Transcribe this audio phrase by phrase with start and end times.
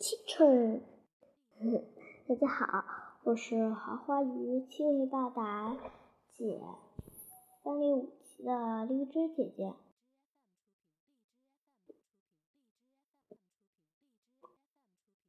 [0.00, 0.80] Teacher，，
[2.26, 5.76] 大家好，我是豪华鱼七位爸爸
[6.32, 6.58] 姐
[7.62, 9.74] 三零五七的荔枝姐姐。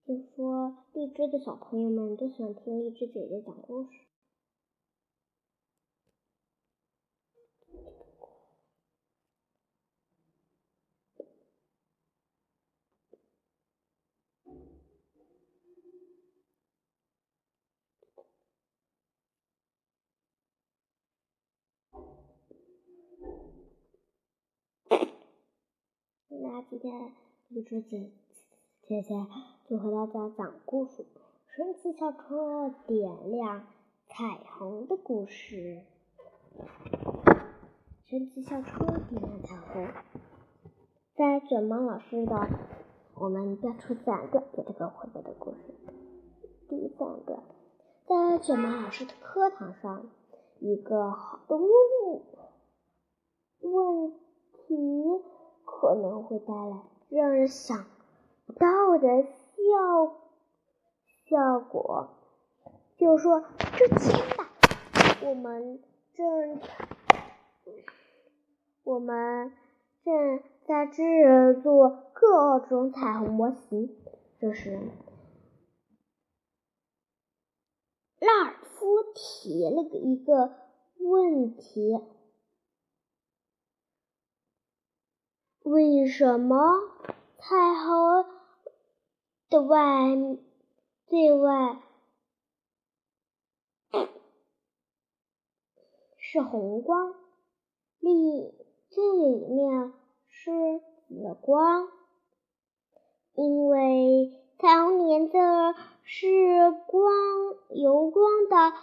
[0.05, 3.89] 听说荔枝的小朋友们都喜欢听荔枝姐姐讲故事。
[26.70, 27.11] 今天
[27.47, 28.11] 荔枝姐
[28.83, 29.15] 姐姐
[29.67, 31.05] 就和大家讲故事：
[31.47, 33.65] 神奇校车点亮
[34.07, 35.81] 彩虹的故事。
[38.05, 39.88] 神奇校车点亮彩虹，
[41.16, 42.47] 在卷毛老师的
[43.16, 45.57] 我们标出自然段给这个绘本的故事。
[46.69, 47.41] 第一自然段，
[48.05, 50.09] 在卷毛老师的课堂上，
[50.59, 51.67] 一个好的问
[53.61, 54.75] 问题
[55.72, 57.86] 可能会带来让人想
[58.45, 60.14] 不到的效
[61.30, 62.09] 效果。
[62.97, 63.44] 就说
[63.77, 64.52] 这天吧，
[65.25, 65.81] 我们
[66.14, 66.59] 正
[68.83, 69.53] 我们
[70.03, 73.95] 正在制作各种彩虹模型。
[74.39, 74.80] 这时，
[78.19, 80.52] 拉尔夫提了个一个
[80.99, 81.99] 问题：
[85.64, 86.58] 为什么
[87.38, 88.26] 彩虹
[89.50, 90.17] 的外
[91.08, 91.81] 最外
[96.17, 97.14] 是红光，
[98.00, 98.54] 里
[98.89, 99.94] 最里面
[100.28, 100.52] 是
[101.08, 101.88] 紫光？
[103.34, 105.38] 因为彩虹颜色
[106.04, 107.14] 是光
[107.70, 108.78] 由光的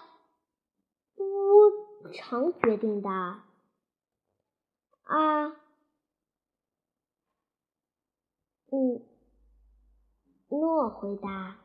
[1.16, 3.10] 波长决定的。
[5.02, 5.57] 啊，
[8.70, 9.00] 嗯，
[10.50, 11.56] 诺回答：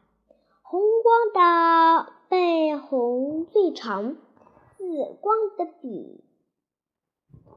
[0.61, 4.15] 红光的背红最长，
[4.77, 6.23] 紫光的比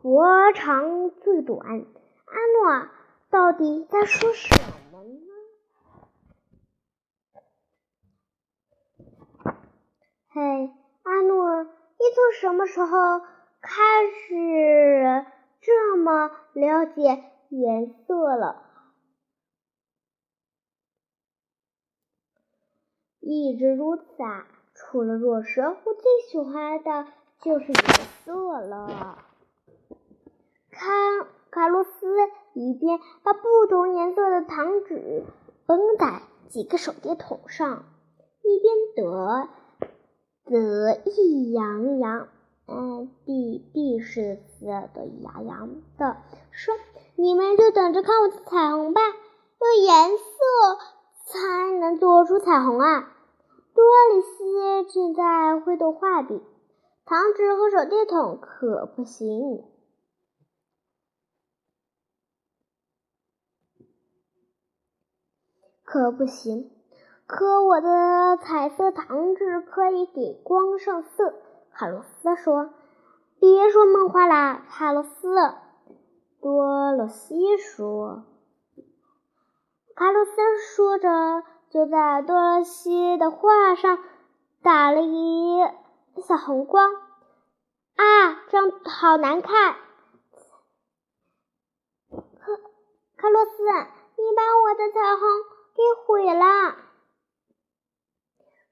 [0.03, 1.61] 波长最短。
[1.65, 2.35] 阿
[2.81, 2.89] 诺
[3.31, 4.59] 到底在说什
[4.91, 5.21] 么呢？
[10.29, 10.71] 嘿，
[11.05, 11.71] 阿诺，你
[12.15, 13.21] 从什么时候
[13.61, 15.25] 开始
[15.61, 18.65] 这么了解颜色了？
[23.29, 24.47] 一直如此啊！
[24.73, 27.07] 除了若蛇，我最喜欢的
[27.43, 27.75] 就是颜
[28.25, 29.19] 色了。
[30.71, 31.91] 看卡洛斯
[32.55, 35.25] 一边把不同颜色的糖纸
[35.67, 37.83] 绷在几个手电筒上，
[38.43, 39.49] 一边得。
[40.45, 42.29] 得意洋洋，
[42.69, 46.17] 嗯，必必是得意洋洋的
[46.53, 46.73] 说
[47.19, 50.79] ：“你们就等着看我的彩虹吧，用颜色
[51.25, 53.13] 才能做出彩虹啊！”
[53.77, 56.41] 多里西正在挥动画笔，
[57.05, 59.67] 糖纸和手电筒可不行，
[65.85, 66.71] 可不行。
[67.27, 71.35] 可我的彩色糖纸可以给光上色，
[71.73, 72.71] 卡洛斯说
[73.39, 75.29] ：“别说梦话啦，卡洛斯。”
[76.41, 78.25] 多萝西说
[79.95, 80.33] ：“卡洛斯
[80.75, 81.09] 说着，
[81.77, 83.99] 就在多萝西的画上
[84.63, 85.61] 打了一
[86.23, 86.95] 小红光。
[87.97, 89.75] 啊，这样好难看！
[92.09, 92.47] 卡
[93.19, 95.21] 卡洛斯，你把我的彩虹
[95.75, 96.77] 给毁了。”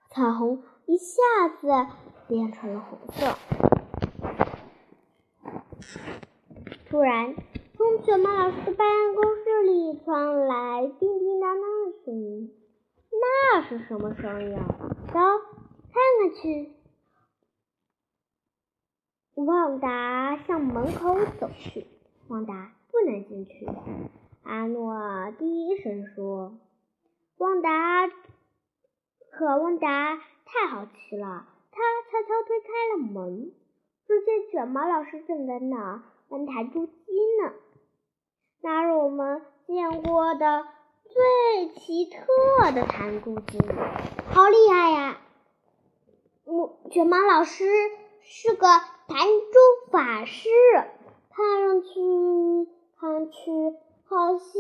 [0.09, 1.67] 彩虹一下子
[2.27, 3.37] 变成了红色。
[6.89, 7.35] 突然，
[7.77, 12.64] 从卷毛老师的办公室里传来叮叮当当的声音。
[13.21, 14.67] 那是什么声音啊？
[15.13, 16.73] 走，看看去。
[19.35, 21.87] 旺达向门口走去。
[22.29, 23.69] 旺达不能进去。
[24.43, 26.59] 阿诺低声说
[27.39, 28.09] ：“旺达。”
[29.31, 33.53] 可旺达太好奇了，他悄悄推开了门，
[34.07, 36.93] 只见卷毛老师正在那玩弹珠机
[37.43, 37.53] 呢。
[38.61, 40.67] 那是我们见过的
[41.15, 43.57] 最奇特的弹珠机，
[44.33, 45.21] 好厉害呀！
[46.43, 47.65] 我卷毛老师
[48.21, 50.49] 是个弹珠法师，
[51.31, 52.01] 看上去
[52.99, 53.41] 看上去
[54.07, 54.51] 好像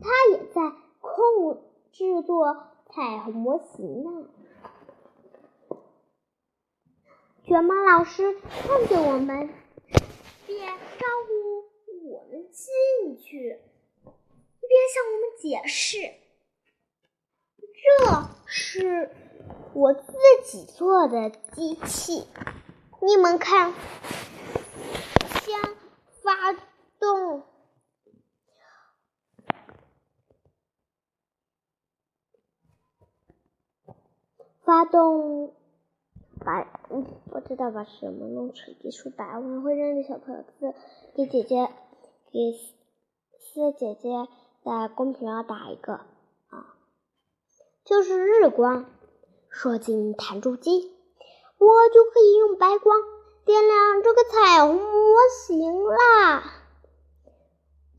[0.00, 1.60] 他也在控制
[1.90, 4.28] 制作彩虹模型呢。
[7.42, 9.50] 卷毛老师看见我们，
[10.46, 13.58] 便招呼我们进去，
[15.40, 15.96] 解释
[17.56, 19.10] ：“这是
[19.72, 20.12] 我自
[20.44, 22.26] 己做的机器，
[23.00, 23.72] 你们看，
[25.42, 25.58] 先
[26.22, 26.52] 发
[26.98, 27.42] 动。”
[34.62, 35.54] 发动，
[36.44, 36.60] 把
[36.90, 40.74] 嗯，不知道把什么弄成一束百万会认的小朋友字，
[41.16, 41.68] 给姐姐，
[42.30, 44.28] 给四姐姐
[44.62, 45.94] 在公屏上打一个
[46.50, 46.76] 啊，
[47.84, 48.84] 就是日光，
[49.48, 50.92] 说进弹珠机，
[51.58, 53.00] 我就可以用白光
[53.44, 55.16] 点亮这个彩虹模
[55.46, 56.42] 型啦。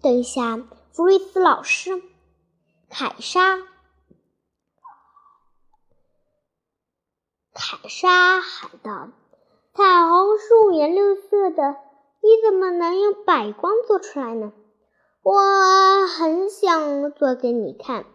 [0.02, 2.02] 等一下，弗瑞斯老师，
[2.90, 3.58] 凯莎。
[7.54, 9.10] 凯莎喊道
[9.74, 11.76] ：“彩虹是五颜六色的，
[12.22, 14.54] 你怎么能用白光做出来呢？”
[15.24, 18.06] 我很想做给你看，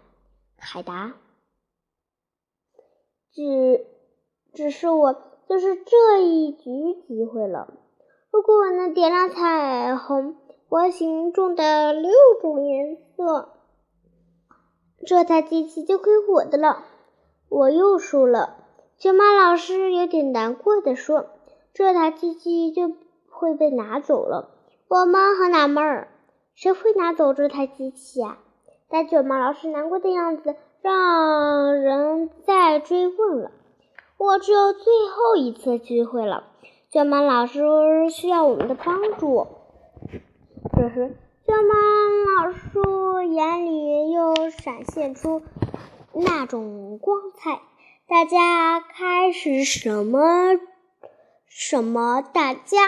[0.58, 1.14] 凯达。
[3.32, 3.86] 只
[4.52, 5.14] 只是我
[5.48, 7.74] 就是这一局机会了。
[8.32, 10.36] 如果我能点亮彩虹
[10.68, 12.10] 模型中的六
[12.40, 13.50] 种颜色，
[15.06, 16.86] 这台机器就归我的了。
[17.48, 18.64] 我又输了。
[18.98, 21.28] 熊猫老师有点难过的说
[21.72, 22.90] ：“这台机器就
[23.30, 24.50] 会被拿走了。”
[24.88, 26.08] 我们很纳闷儿，
[26.56, 28.38] 谁会拿走这台机器啊？
[28.88, 33.50] 但卷毛老师难过的样子让人再追问了。
[34.16, 36.44] 我只有最后一次机会了，
[36.88, 39.46] 卷毛老师需要我们的帮助。
[40.74, 41.14] 这时，
[41.44, 41.74] 卷毛
[42.42, 45.42] 老师眼里又闪现出
[46.14, 47.60] 那种光彩。
[48.08, 50.58] 大家开始什么
[51.48, 52.22] 什么？
[52.22, 52.78] 大家，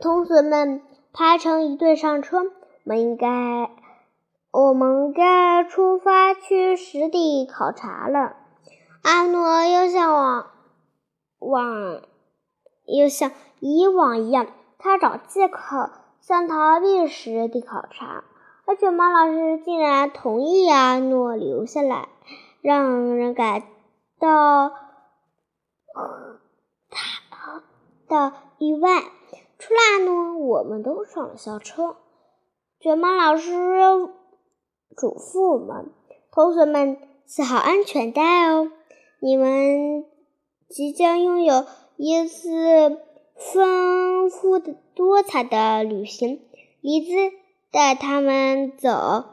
[0.00, 0.82] 同学们
[1.18, 2.40] 排成一队上车。
[2.40, 2.44] 我
[2.84, 3.70] 们应该，
[4.52, 8.36] 我们该出发去实地考察了。
[9.02, 10.50] 阿诺又像往
[11.38, 12.02] 往
[12.84, 14.46] 又像以往一样，
[14.76, 15.88] 他找借口
[16.20, 18.22] 想逃避实地考察，
[18.66, 22.10] 而且马老师竟然同意阿诺留下来。
[22.60, 23.62] 让人感
[24.18, 24.72] 到
[26.90, 27.62] 他
[28.08, 29.04] 的意外。
[29.58, 31.96] 出来呢，我们都上了校车。
[32.78, 33.50] 卷毛老师
[34.96, 35.90] 嘱咐我们
[36.30, 38.70] ：“同学们，系好安全带哦！
[39.20, 40.04] 你们
[40.68, 41.64] 即将拥有
[41.96, 43.00] 一次
[43.34, 46.42] 丰富的、多彩的旅行。”
[46.82, 47.34] 李子
[47.72, 49.24] 带他们走。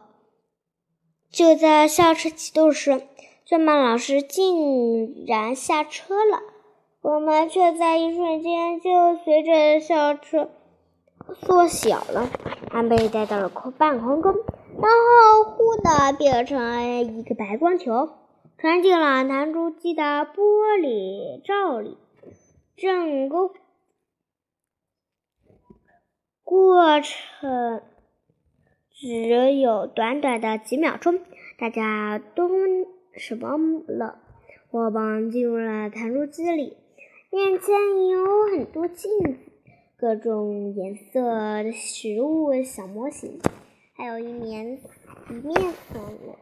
[1.29, 3.01] 就在校车启动时，
[3.45, 6.41] 卷毛老师竟然下车了，
[7.03, 10.49] 我们却在一瞬间就随着校车
[11.33, 12.29] 缩小了。
[12.71, 18.09] 还被带到了空半空中，然后忽的变成一个白光球，
[18.57, 21.97] 穿进了弹珠机的玻璃罩里。
[22.77, 23.51] 整个
[26.43, 27.81] 过程。
[28.89, 31.19] 只有短短的几秒钟，
[31.59, 32.47] 大家都
[33.17, 34.19] 什么了？
[34.71, 36.77] 我们进入了弹珠机里，
[37.33, 39.39] 面前有很多镜子，
[39.97, 41.19] 各种颜色
[41.63, 43.41] 的食物小模型，
[43.97, 44.79] 还有一面
[45.31, 45.55] 一面
[45.91, 46.35] 三棱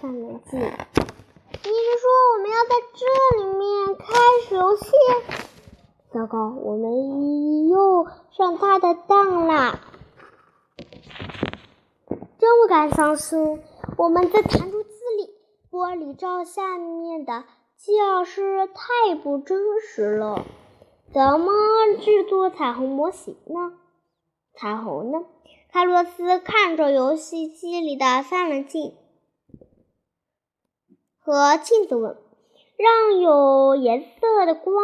[0.00, 0.58] 三棱镜。
[0.58, 3.04] 你是说我们要在这
[3.36, 4.14] 里面开
[4.48, 4.90] 始游戏？
[6.10, 9.78] 糟糕，我们又上他的当啦！
[12.38, 13.62] 真不敢相信，
[13.98, 15.34] 我们在弹珠机里，
[15.70, 17.44] 玻璃罩下面的
[17.84, 20.46] 教师太不真实了。
[21.12, 21.52] 怎么
[22.00, 23.72] 制作彩虹模型呢？
[24.54, 25.24] 彩虹呢？
[25.72, 28.94] 卡洛斯看着游戏机里的三棱镜
[31.18, 32.16] 和镜子问。
[32.76, 34.74] 让有颜色的光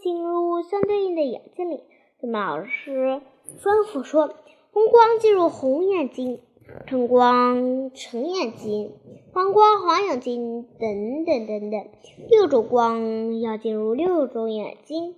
[0.00, 1.82] 进入相对应的眼睛里。
[2.20, 3.20] 老师
[3.60, 4.34] 吩咐说
[4.72, 6.40] ：“红光进入红眼睛，
[6.86, 8.92] 橙光橙眼睛，
[9.32, 11.88] 黄光黄眼睛，等等等等，
[12.28, 15.14] 六种光要进入六种眼睛，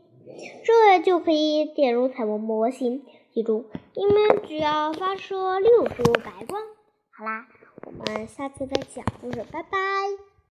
[0.65, 3.03] 这就可以点入彩虹模型。
[3.33, 6.61] 记住，你们只要发射六束白光。
[7.11, 7.47] 好啦，
[7.87, 9.79] 我们下次再讲故事，拜拜。”